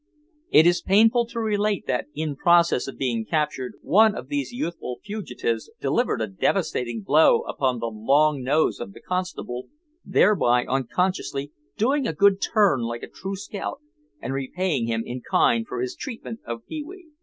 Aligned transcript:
It 0.49 0.65
is 0.65 0.81
painful 0.81 1.27
to 1.27 1.39
relate 1.39 1.85
that 1.85 2.07
in 2.15 2.35
process 2.35 2.87
of 2.87 2.97
being 2.97 3.23
captured 3.23 3.73
one 3.83 4.15
of 4.15 4.29
these 4.29 4.51
youthful 4.51 4.99
fugitives 5.05 5.69
delivered 5.79 6.21
a 6.21 6.27
devastating 6.27 7.03
blow 7.03 7.41
upon 7.41 7.77
the 7.77 7.85
long 7.93 8.41
nose 8.41 8.79
of 8.79 8.93
the 8.93 8.99
constable 8.99 9.67
thereby 10.03 10.65
unconsciously 10.65 11.51
doing 11.77 12.07
a 12.07 12.13
good 12.13 12.41
turn 12.41 12.81
like 12.81 13.03
a 13.03 13.07
true 13.07 13.35
scout 13.35 13.79
and 14.19 14.33
repaying 14.33 14.87
him 14.87 15.03
in 15.05 15.21
kind 15.21 15.67
for 15.67 15.81
his 15.81 15.95
treatment 15.95 16.39
of 16.47 16.65
Pee 16.65 16.81
wee. 16.81 17.05